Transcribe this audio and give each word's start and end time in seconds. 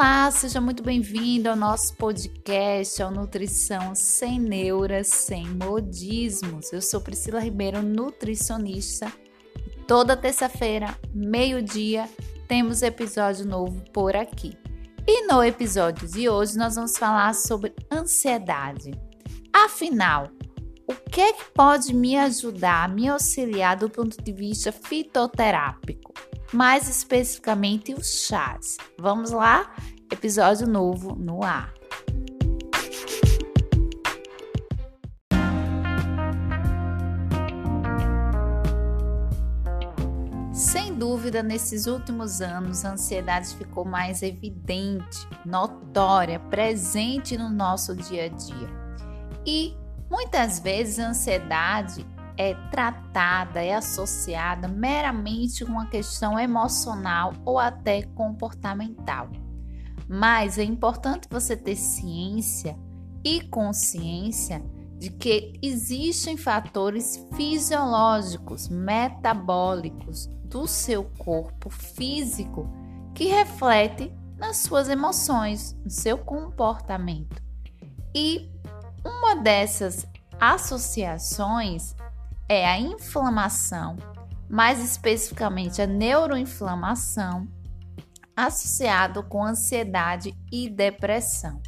Olá, 0.00 0.30
seja 0.30 0.62
muito 0.62 0.82
bem-vindo 0.82 1.50
ao 1.50 1.54
nosso 1.54 1.94
podcast, 1.94 3.02
ao 3.02 3.10
Nutrição 3.10 3.94
Sem 3.94 4.40
Neuras, 4.40 5.08
Sem 5.08 5.46
Modismos. 5.46 6.72
Eu 6.72 6.80
sou 6.80 7.02
Priscila 7.02 7.38
Ribeiro, 7.38 7.82
nutricionista. 7.82 9.12
Toda 9.86 10.16
terça-feira, 10.16 10.98
meio-dia, 11.12 12.08
temos 12.48 12.80
episódio 12.80 13.44
novo 13.44 13.78
por 13.92 14.16
aqui. 14.16 14.56
E 15.06 15.26
no 15.26 15.44
episódio 15.44 16.08
de 16.08 16.30
hoje 16.30 16.56
nós 16.56 16.76
vamos 16.76 16.96
falar 16.96 17.34
sobre 17.34 17.74
ansiedade. 17.92 18.92
Afinal, 19.52 20.30
o 20.86 20.94
que 20.94 21.20
é 21.20 21.34
que 21.34 21.44
pode 21.52 21.94
me 21.94 22.16
ajudar, 22.16 22.88
me 22.88 23.06
auxiliar 23.06 23.76
do 23.76 23.90
ponto 23.90 24.16
de 24.16 24.32
vista 24.32 24.72
fitoterápico? 24.72 26.10
mais 26.52 26.88
especificamente 26.88 27.94
os 27.94 28.24
chás. 28.26 28.76
Vamos 28.98 29.30
lá? 29.30 29.74
Episódio 30.12 30.66
novo 30.66 31.14
no 31.14 31.44
ar. 31.44 31.72
Sem 40.52 40.94
dúvida, 40.94 41.44
nesses 41.44 41.86
últimos 41.86 42.40
anos, 42.40 42.84
a 42.84 42.90
ansiedade 42.90 43.54
ficou 43.54 43.84
mais 43.84 44.20
evidente, 44.22 45.28
notória, 45.46 46.40
presente 46.40 47.38
no 47.38 47.48
nosso 47.48 47.94
dia 47.94 48.24
a 48.24 48.28
dia. 48.28 48.68
E 49.46 49.76
muitas 50.10 50.58
vezes 50.58 50.98
a 50.98 51.10
ansiedade 51.10 52.04
é 52.36 52.54
tratada, 52.70 53.62
é 53.62 53.74
associada 53.74 54.66
meramente 54.66 55.64
com 55.64 55.70
uma 55.70 55.86
questão 55.86 56.38
emocional 56.38 57.32
ou 57.44 57.60
até 57.60 58.02
comportamental. 58.02 59.30
Mas 60.12 60.58
é 60.58 60.64
importante 60.64 61.28
você 61.30 61.56
ter 61.56 61.76
ciência 61.76 62.76
e 63.24 63.42
consciência 63.42 64.60
de 64.98 65.08
que 65.08 65.52
existem 65.62 66.36
fatores 66.36 67.24
fisiológicos, 67.36 68.68
metabólicos 68.68 70.26
do 70.46 70.66
seu 70.66 71.04
corpo 71.16 71.70
físico 71.70 72.68
que 73.14 73.26
refletem 73.26 74.12
nas 74.36 74.56
suas 74.56 74.88
emoções, 74.88 75.78
no 75.84 75.90
seu 75.90 76.18
comportamento. 76.18 77.40
E 78.12 78.50
uma 79.04 79.36
dessas 79.36 80.08
associações 80.40 81.94
é 82.48 82.68
a 82.68 82.80
inflamação, 82.80 83.96
mais 84.48 84.82
especificamente 84.82 85.80
a 85.80 85.86
neuroinflamação, 85.86 87.46
associado 88.46 89.22
com 89.22 89.44
ansiedade 89.44 90.34
e 90.50 90.68
depressão, 90.68 91.60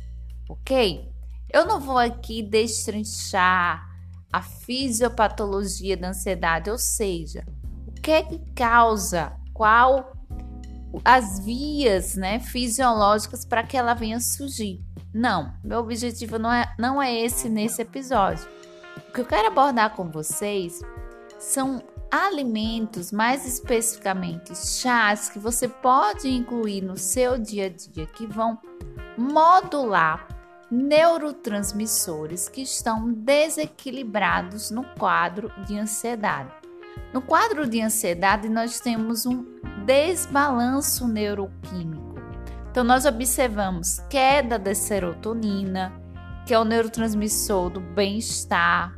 ok? 0.48 1.10
Eu 1.52 1.66
não 1.66 1.80
vou 1.80 1.98
aqui 1.98 2.42
destrinchar 2.42 3.86
a 4.32 4.40
fisiopatologia 4.40 5.96
da 5.96 6.08
ansiedade, 6.08 6.70
ou 6.70 6.78
seja, 6.78 7.44
o 7.86 7.92
que 7.92 8.10
é 8.10 8.22
que 8.22 8.38
causa, 8.54 9.36
qual 9.52 10.12
as 11.04 11.40
vias 11.40 12.16
né, 12.16 12.40
fisiológicas 12.40 13.44
para 13.44 13.62
que 13.62 13.76
ela 13.76 13.94
venha 13.94 14.20
surgir. 14.20 14.80
Não, 15.12 15.52
meu 15.62 15.80
objetivo 15.80 16.38
não 16.38 16.52
é, 16.52 16.74
não 16.78 17.02
é 17.02 17.14
esse 17.14 17.48
nesse 17.48 17.82
episódio. 17.82 18.46
O 19.08 19.12
que 19.12 19.20
eu 19.20 19.26
quero 19.26 19.48
abordar 19.48 19.94
com 19.94 20.10
vocês 20.10 20.80
são 21.38 21.82
alimentos, 22.12 23.10
mais 23.10 23.46
especificamente 23.46 24.54
chás, 24.54 25.30
que 25.30 25.38
você 25.38 25.66
pode 25.66 26.28
incluir 26.28 26.82
no 26.82 26.94
seu 26.94 27.38
dia 27.38 27.66
a 27.66 27.68
dia 27.70 28.04
que 28.04 28.26
vão 28.26 28.58
modular 29.16 30.28
neurotransmissores 30.70 32.50
que 32.50 32.60
estão 32.60 33.10
desequilibrados 33.10 34.70
no 34.70 34.84
quadro 34.98 35.50
de 35.66 35.78
ansiedade. 35.78 36.52
No 37.14 37.22
quadro 37.22 37.66
de 37.66 37.80
ansiedade, 37.80 38.48
nós 38.48 38.78
temos 38.78 39.24
um 39.24 39.44
desbalanço 39.86 41.08
neuroquímico. 41.08 42.20
Então, 42.70 42.84
nós 42.84 43.06
observamos 43.06 44.00
queda 44.10 44.58
da 44.58 44.74
serotonina, 44.74 45.92
que 46.46 46.52
é 46.52 46.58
o 46.58 46.64
neurotransmissor 46.64 47.70
do 47.70 47.80
bem-estar, 47.80 48.94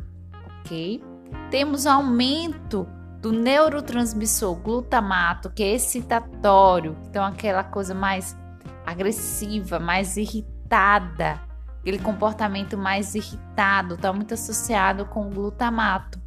ok? 0.61 1.03
Temos 1.51 1.87
aumento 1.87 2.87
do 3.25 3.33
neurotransmissor 3.33 4.55
glutamato, 4.57 5.49
que 5.49 5.63
é 5.63 5.73
excitatório, 5.73 6.95
então 7.09 7.25
aquela 7.25 7.65
coisa 7.65 7.95
mais 7.95 8.37
agressiva, 8.85 9.81
mais 9.81 10.19
irritada, 10.19 11.41
aquele 11.81 11.99
comportamento 11.99 12.77
mais 12.77 13.15
irritado, 13.15 13.95
está 13.95 14.13
muito 14.13 14.35
associado 14.35 15.07
com 15.07 15.27
o 15.27 15.31
glutamato. 15.31 16.21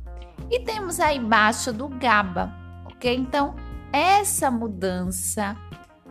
E 0.50 0.60
temos 0.62 1.00
aí 1.00 1.20
baixa 1.20 1.72
do 1.72 1.88
GABA, 1.88 2.52
ok? 2.86 3.16
Então, 3.16 3.54
essa 3.94 4.50
mudança 4.50 5.56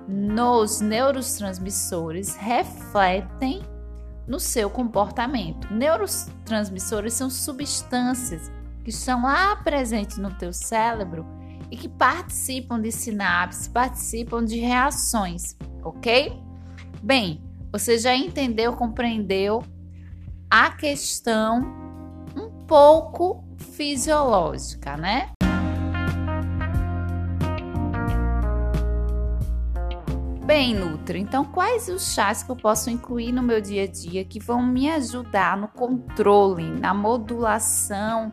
nos 0.07 0.81
neurotransmissores 0.81 2.37
refletem 2.37 3.61
no 4.25 4.39
seu 4.39 4.71
comportamento. 4.71 5.67
Neurotransmissores 5.69 7.13
são 7.13 7.29
substâncias 7.29 8.53
que 8.87 8.91
estão 8.91 9.23
lá 9.23 9.57
presentes 9.57 10.17
no 10.17 10.33
teu 10.35 10.53
cérebro 10.53 11.27
e 11.73 11.77
que 11.77 11.89
participam 11.89 12.81
de 12.81 12.93
sinapses, 12.93 13.67
participam 13.67 14.45
de 14.45 14.61
reações, 14.61 15.57
ok? 15.83 16.41
Bem, 17.03 17.43
você 17.73 17.99
já 17.99 18.15
entendeu, 18.15 18.75
compreendeu 18.75 19.65
a 20.49 20.71
questão 20.71 21.67
um 22.37 22.49
pouco 22.65 23.45
fisiológica, 23.59 24.97
né? 24.97 25.31
Bem, 30.45 30.77
Nutri, 30.77 31.19
então 31.19 31.45
quais 31.45 31.89
os 31.89 32.15
chás 32.15 32.45
que 32.45 32.53
eu 32.53 32.57
posso 32.57 32.89
incluir 32.89 33.33
no 33.33 33.43
meu 33.43 33.61
dia 33.61 33.83
a 33.83 33.89
dia 33.89 34.25
que 34.25 34.39
vão 34.39 34.65
me 34.65 34.89
ajudar 34.89 35.57
no 35.57 35.67
controle, 35.67 36.71
na 36.71 36.95
modulação 36.95 38.33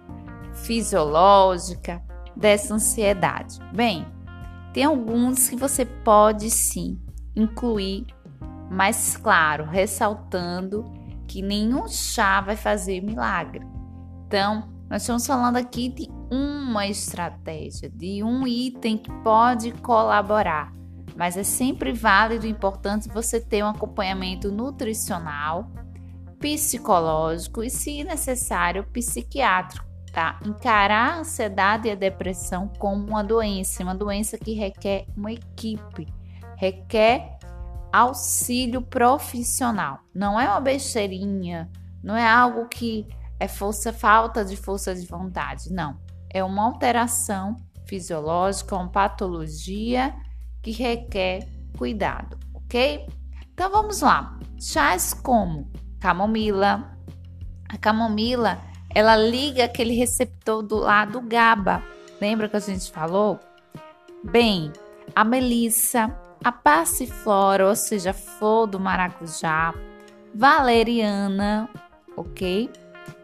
fisiológica 0.54 2.02
dessa 2.36 2.74
ansiedade? 2.74 3.60
Bem, 3.74 4.06
tem 4.74 4.86
alguns 4.86 5.50
que 5.50 5.56
você 5.56 5.86
pode 5.86 6.50
sim 6.50 7.00
incluir, 7.36 8.06
mas 8.70 9.18
claro, 9.18 9.66
ressaltando 9.66 10.84
que 11.28 11.42
nenhum 11.42 11.88
chá 11.88 12.42
vai 12.42 12.56
fazer 12.56 13.02
milagre. 13.02 13.66
Então, 14.28 14.70
nós 14.90 15.02
estamos 15.02 15.26
falando 15.26 15.58
aqui 15.58 15.90
de 15.90 16.10
uma 16.32 16.88
estratégia, 16.88 17.90
de 17.90 18.24
um 18.24 18.48
item 18.48 18.98
que 18.98 19.12
pode 19.24 19.72
colaborar 19.72 20.74
mas 21.16 21.38
é 21.38 21.44
sempre 21.44 21.94
válido 21.94 22.46
e 22.46 22.50
importante 22.50 23.08
você 23.10 23.40
ter 23.40 23.64
um 23.64 23.68
acompanhamento 23.68 24.52
nutricional, 24.52 25.70
psicológico 26.40 27.64
e, 27.64 27.70
se 27.70 28.04
necessário, 28.04 28.84
psiquiátrico, 28.92 29.86
tá? 30.14 30.40
Encarar 30.46 31.16
a 31.16 31.20
ansiedade 31.20 31.88
e 31.88 31.92
a 31.92 31.96
depressão 31.96 32.72
como 32.78 33.08
uma 33.08 33.24
doença, 33.24 33.84
uma 33.84 33.96
doença 33.96 34.38
que 34.38 34.54
requer 34.54 35.08
uma 35.18 35.32
equipe, 35.32 36.08
requer 36.56 37.40
auxílio 37.92 38.82
profissional. 38.82 40.00
Não 40.14 40.40
é 40.40 40.48
uma 40.48 40.62
besteirinha, 40.62 41.70
não 42.02 42.16
é 42.16 42.26
algo 42.26 42.68
que 42.68 43.08
é 43.40 43.48
força, 43.48 43.92
falta 43.92 44.46
de 44.46 44.56
força 44.56 44.94
de 44.94 45.06
vontade, 45.06 45.74
não. 45.74 45.98
É 46.30 46.44
uma 46.44 46.64
alteração 46.64 47.58
fisiológica, 47.86 48.76
uma 48.76 48.90
patologia 48.90 50.16
que 50.62 50.72
requer 50.72 51.48
cuidado, 51.78 52.38
ok? 52.54 53.08
Então 53.52 53.70
vamos 53.72 54.02
lá. 54.02 54.40
Chás 54.60 55.14
como 55.14 55.72
camomila. 56.00 56.98
A 57.68 57.78
camomila, 57.78 58.60
ela 58.94 59.16
liga 59.16 59.66
aquele 59.66 59.94
receptor 59.96 60.62
do 60.62 60.78
lado 60.78 61.22
GABA. 61.22 61.84
Lembra 62.22 62.48
que 62.48 62.56
a 62.56 62.60
gente 62.60 62.92
falou? 62.92 63.40
Bem, 64.24 64.72
a 65.16 65.24
melissa, 65.24 66.16
a 66.44 66.52
passiflora, 66.52 67.68
ou 67.68 67.76
seja, 67.76 68.14
flor 68.14 68.68
do 68.68 68.80
maracujá, 68.80 69.74
valeriana, 70.34 71.70
ok? 72.16 72.70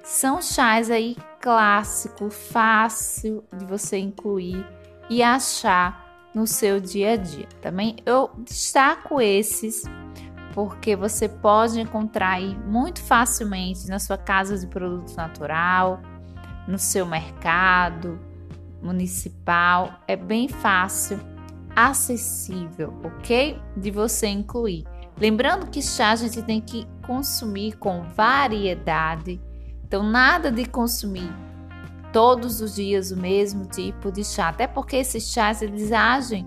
São 0.04 0.42
chás 0.42 0.90
aí 0.90 1.16
clássico, 1.40 2.30
fácil 2.30 3.44
de 3.56 3.66
você 3.66 3.98
incluir 3.98 4.66
e 5.10 5.24
achar 5.24 6.10
no 6.34 6.46
seu 6.46 6.80
dia 6.80 7.14
a 7.14 7.16
dia. 7.16 7.48
Também 7.62 7.96
eu 8.06 8.30
destaco 8.38 9.22
esses 9.22 9.84
porque 10.60 10.94
você 10.94 11.30
pode 11.30 11.80
encontrar 11.80 12.32
aí 12.32 12.54
muito 12.66 13.02
facilmente 13.02 13.88
na 13.88 13.98
sua 13.98 14.18
casa 14.18 14.58
de 14.58 14.68
produto 14.68 15.16
natural, 15.16 16.02
no 16.68 16.78
seu 16.78 17.06
mercado 17.06 18.20
municipal. 18.82 20.02
É 20.06 20.18
bem 20.18 20.50
fácil, 20.50 21.18
acessível, 21.74 22.94
ok? 23.06 23.58
De 23.78 23.90
você 23.90 24.28
incluir. 24.28 24.84
Lembrando 25.18 25.68
que 25.68 25.82
chá 25.82 26.12
a 26.12 26.16
gente 26.18 26.42
tem 26.42 26.60
que 26.60 26.86
consumir 27.08 27.78
com 27.78 28.02
variedade. 28.14 29.40
Então, 29.86 30.04
nada 30.04 30.52
de 30.52 30.66
consumir 30.66 31.32
todos 32.12 32.60
os 32.60 32.76
dias 32.76 33.12
o 33.12 33.18
mesmo 33.18 33.66
tipo 33.66 34.12
de 34.12 34.26
chá, 34.26 34.50
até 34.50 34.68
porque 34.68 34.98
esses 34.98 35.32
chás 35.32 35.62
eles 35.62 35.94
agem 35.94 36.46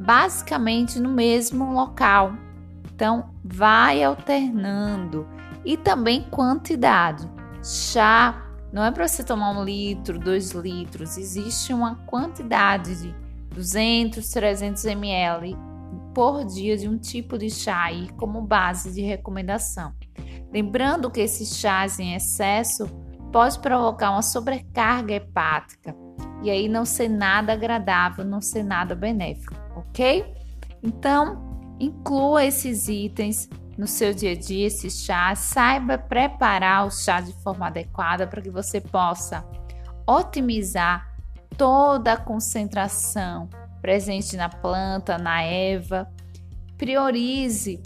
basicamente 0.00 0.98
no 0.98 1.10
mesmo 1.10 1.74
local. 1.74 2.32
Então, 2.94 3.29
vai 3.44 4.02
alternando 4.02 5.26
e 5.64 5.76
também 5.76 6.22
quantidade. 6.30 7.28
Chá 7.62 8.46
não 8.72 8.84
é 8.84 8.90
para 8.90 9.08
você 9.08 9.24
tomar 9.24 9.50
um 9.50 9.64
litro, 9.64 10.18
dois 10.18 10.52
litros, 10.52 11.18
existe 11.18 11.72
uma 11.72 11.96
quantidade 12.06 13.02
de 13.02 13.14
200, 13.52 14.28
300 14.28 14.84
ml 14.84 15.56
por 16.14 16.44
dia 16.44 16.76
de 16.76 16.88
um 16.88 16.96
tipo 16.96 17.36
de 17.36 17.50
chá 17.50 17.84
aí 17.84 18.08
como 18.16 18.40
base 18.40 18.92
de 18.92 19.02
recomendação. 19.02 19.92
Lembrando 20.52 21.10
que 21.10 21.20
esses 21.20 21.56
chás 21.56 21.98
em 21.98 22.14
excesso 22.14 22.86
pode 23.32 23.58
provocar 23.58 24.12
uma 24.12 24.22
sobrecarga 24.22 25.14
hepática 25.14 25.94
e 26.42 26.50
aí 26.50 26.68
não 26.68 26.84
ser 26.84 27.08
nada 27.08 27.52
agradável, 27.52 28.24
não 28.24 28.40
ser 28.40 28.62
nada 28.62 28.94
benéfico, 28.94 29.54
ok? 29.76 30.32
Então, 30.82 31.49
inclua 31.80 32.44
esses 32.44 32.88
itens 32.88 33.48
no 33.76 33.86
seu 33.86 34.12
dia 34.12 34.32
a 34.32 34.36
dia, 34.36 34.66
esses 34.66 35.02
chás, 35.04 35.38
saiba 35.38 35.96
preparar 35.96 36.86
o 36.86 36.90
chá 36.90 37.20
de 37.20 37.32
forma 37.42 37.66
adequada 37.66 38.26
para 38.26 38.42
que 38.42 38.50
você 38.50 38.78
possa 38.78 39.42
otimizar 40.06 41.10
toda 41.56 42.12
a 42.12 42.16
concentração 42.16 43.48
presente 43.80 44.36
na 44.36 44.50
planta, 44.50 45.16
na 45.16 45.42
erva. 45.42 46.12
Priorize 46.76 47.80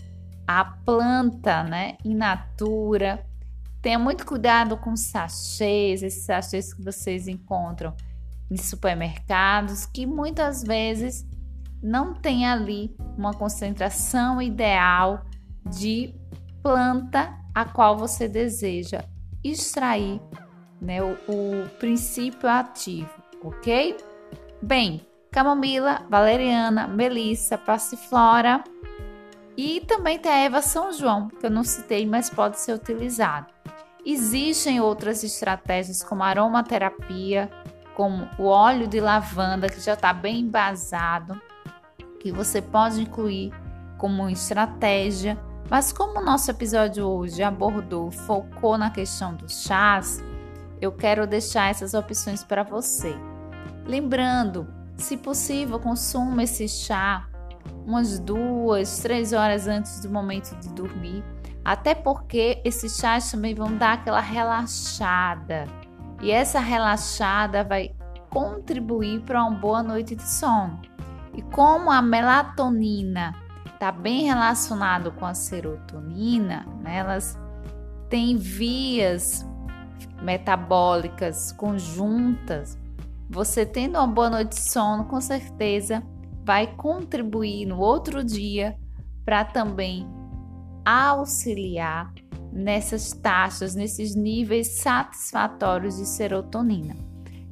a 0.46 0.64
planta, 0.64 1.62
né, 1.62 1.96
in 2.04 2.14
natura. 2.14 3.24
Tenha 3.80 3.98
muito 3.98 4.26
cuidado 4.26 4.76
com 4.76 4.96
sachês, 4.96 6.02
esses 6.02 6.24
sachês 6.24 6.74
que 6.74 6.82
vocês 6.82 7.28
encontram 7.28 7.94
em 8.50 8.56
supermercados, 8.56 9.86
que 9.86 10.06
muitas 10.06 10.62
vezes 10.62 11.26
não 11.84 12.14
tem 12.14 12.46
ali 12.46 12.96
uma 13.14 13.34
concentração 13.34 14.40
ideal 14.40 15.22
de 15.66 16.14
planta 16.62 17.38
a 17.54 17.66
qual 17.66 17.94
você 17.94 18.26
deseja 18.26 19.04
extrair 19.44 20.18
né, 20.80 21.02
o, 21.02 21.12
o 21.28 21.68
princípio 21.78 22.48
ativo, 22.48 23.12
ok? 23.42 23.98
Bem, 24.62 25.06
camomila, 25.30 26.06
valeriana, 26.08 26.88
melissa, 26.88 27.58
passiflora 27.58 28.64
e 29.54 29.82
também 29.82 30.18
tem 30.18 30.32
a 30.32 30.38
Eva 30.38 30.62
São 30.62 30.90
João, 30.90 31.28
que 31.28 31.44
eu 31.44 31.50
não 31.50 31.62
citei, 31.62 32.06
mas 32.06 32.30
pode 32.30 32.58
ser 32.60 32.72
utilizado. 32.72 33.46
Existem 34.06 34.80
outras 34.80 35.22
estratégias 35.22 36.02
como 36.02 36.22
aromaterapia, 36.22 37.50
como 37.94 38.26
o 38.38 38.46
óleo 38.46 38.88
de 38.88 39.00
lavanda, 39.00 39.68
que 39.68 39.80
já 39.80 39.92
está 39.92 40.14
bem 40.14 40.40
embasado, 40.40 41.38
que 42.24 42.32
você 42.32 42.62
pode 42.62 43.02
incluir 43.02 43.52
como 43.98 44.30
estratégia. 44.30 45.38
Mas 45.68 45.92
como 45.92 46.20
o 46.20 46.24
nosso 46.24 46.50
episódio 46.50 47.06
hoje 47.06 47.42
abordou, 47.42 48.10
focou 48.10 48.78
na 48.78 48.90
questão 48.90 49.34
dos 49.34 49.62
chás, 49.62 50.24
eu 50.80 50.90
quero 50.90 51.26
deixar 51.26 51.70
essas 51.70 51.92
opções 51.92 52.42
para 52.42 52.62
você. 52.62 53.14
Lembrando 53.84 54.66
se 54.96 55.18
possível, 55.18 55.78
consuma 55.78 56.44
esse 56.44 56.66
chá 56.66 57.28
umas 57.86 58.18
duas, 58.18 59.00
três 59.00 59.34
horas 59.34 59.68
antes 59.68 60.00
do 60.00 60.08
momento 60.08 60.58
de 60.60 60.70
dormir, 60.70 61.22
até 61.62 61.94
porque 61.94 62.58
esses 62.64 62.96
chás 62.96 63.30
também 63.30 63.54
vão 63.54 63.76
dar 63.76 63.94
aquela 63.94 64.20
relaxada 64.20 65.66
e 66.22 66.30
essa 66.30 66.58
relaxada 66.58 67.62
vai 67.62 67.94
contribuir 68.30 69.20
para 69.20 69.42
uma 69.44 69.50
boa 69.58 69.82
noite 69.82 70.14
de 70.14 70.22
sono. 70.22 70.93
E 71.34 71.42
como 71.42 71.90
a 71.90 72.00
melatonina 72.00 73.34
está 73.66 73.90
bem 73.90 74.24
relacionado 74.24 75.12
com 75.12 75.26
a 75.26 75.34
serotonina, 75.34 76.66
né, 76.80 76.98
elas 76.98 77.38
têm 78.08 78.36
vias 78.36 79.46
metabólicas 80.22 81.52
conjuntas 81.52 82.78
você 83.28 83.64
tendo 83.64 83.98
uma 83.98 84.06
boa 84.06 84.30
noite 84.30 84.50
de 84.50 84.60
sono, 84.60 85.06
com 85.06 85.20
certeza 85.20 86.02
vai 86.44 86.66
contribuir 86.76 87.66
no 87.66 87.80
outro 87.80 88.22
dia 88.22 88.76
para 89.24 89.44
também 89.44 90.06
auxiliar 90.84 92.12
nessas 92.52 93.12
taxas, 93.12 93.74
nesses 93.74 94.14
níveis 94.14 94.68
satisfatórios 94.68 95.96
de 95.96 96.06
serotonina. 96.06 96.94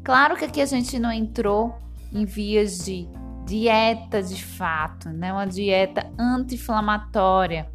Claro 0.05 0.37
que 0.37 0.45
aqui 0.45 0.61
a 0.61 0.67
gente 0.67 0.99
não 0.99 1.11
entrou 1.11 1.75
em 2.13 2.25
vias 2.25 2.85
de 2.85 3.09
dieta 3.45 4.23
de 4.23 4.43
fato, 4.43 5.09
né? 5.11 5.33
Uma 5.33 5.47
dieta 5.47 6.11
anti-inflamatória, 6.19 7.71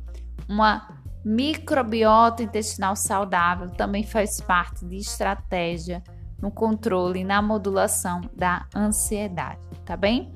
uma 0.47 0.87
microbiota 1.23 2.43
intestinal 2.43 2.95
saudável 2.95 3.69
também 3.69 4.03
faz 4.03 4.39
parte 4.39 4.85
de 4.85 4.95
estratégia 4.95 6.01
no 6.41 6.51
controle 6.51 7.19
e 7.19 7.23
na 7.23 7.41
modulação 7.41 8.21
da 8.33 8.65
ansiedade, 8.75 9.59
tá 9.83 9.97
bem? 9.97 10.33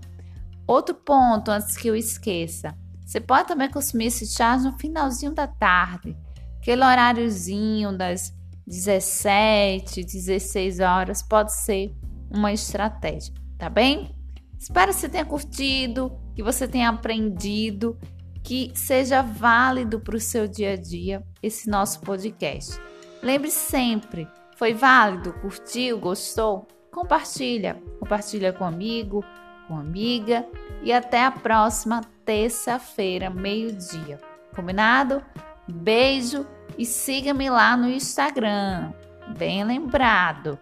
Outro 0.68 0.96
ponto 0.96 1.50
antes 1.50 1.78
que 1.78 1.88
eu 1.88 1.96
esqueça, 1.96 2.76
você 3.06 3.20
pode 3.20 3.48
também 3.48 3.70
consumir 3.70 4.08
esse 4.08 4.26
chá 4.26 4.58
no 4.58 4.78
finalzinho 4.78 5.34
da 5.34 5.48
tarde, 5.48 6.18
aquele 6.58 6.84
horáriozinho 6.84 7.98
das 7.98 8.34
17, 8.66 10.04
16 10.04 10.80
horas 10.80 11.22
pode 11.22 11.54
ser 11.54 11.96
uma 12.30 12.54
estratégia, 12.54 13.34
tá 13.58 13.70
bem? 13.70 14.16
Espero 14.62 14.94
que 14.94 15.00
você 15.00 15.10
tenha 15.10 15.26
curtido, 15.26 16.16
que 16.36 16.44
você 16.44 16.68
tenha 16.68 16.88
aprendido, 16.88 17.98
que 18.44 18.72
seja 18.76 19.24
válido 19.24 20.00
para 20.00 20.16
o 20.16 20.20
seu 20.20 20.48
dia 20.48 20.74
a 20.74 20.76
dia 20.76 21.24
esse 21.42 21.68
nosso 21.68 22.00
podcast. 22.02 22.80
Lembre 23.24 23.50
sempre, 23.50 24.28
foi 24.56 24.72
válido? 24.72 25.34
Curtiu? 25.34 25.98
Gostou? 25.98 26.68
Compartilha. 26.92 27.82
Compartilha 28.00 28.54
com 28.54 28.64
amigo, 28.64 29.26
com 29.68 29.76
amiga 29.76 30.46
e 30.84 30.94
até 30.94 31.26
a 31.26 31.32
próxima 31.32 32.02
terça-feira, 32.24 33.32
meio-dia. 33.32 34.20
Combinado? 34.56 35.26
Beijo 35.68 36.46
e 36.78 36.86
siga-me 36.86 37.50
lá 37.50 37.76
no 37.76 37.90
Instagram. 37.90 38.94
Bem 39.36 39.64
lembrado. 39.64 40.60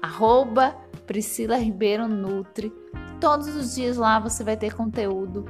Arroba 0.00 0.74
Priscila 1.06 1.56
Ribeiro 1.56 2.08
Nutri. 2.08 2.72
Todos 3.20 3.48
os 3.48 3.74
dias 3.74 3.96
lá 3.96 4.18
você 4.18 4.42
vai 4.42 4.56
ter 4.56 4.74
conteúdo 4.74 5.44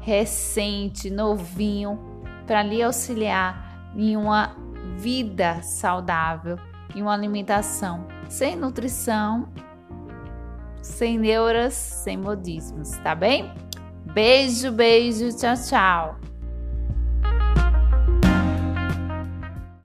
recente, 0.00 1.10
novinho, 1.10 1.98
para 2.46 2.62
lhe 2.62 2.82
auxiliar 2.82 3.92
em 3.94 4.16
uma 4.16 4.56
vida 4.96 5.60
saudável 5.62 6.56
e 6.94 7.02
uma 7.02 7.12
alimentação 7.12 8.06
sem 8.28 8.56
nutrição, 8.56 9.48
sem 10.82 11.18
neuras, 11.18 11.74
sem 11.74 12.16
modismos, 12.16 12.90
tá 12.98 13.14
bem? 13.14 13.52
Beijo, 14.12 14.72
beijo, 14.72 15.28
tchau, 15.36 15.54
tchau. 15.54 16.16